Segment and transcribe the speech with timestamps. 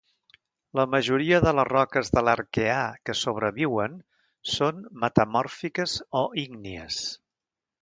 [0.77, 4.01] La majoria de les roques de l'Arqueà que sobreviuen
[4.55, 7.03] són metamòrfiques o ígnies.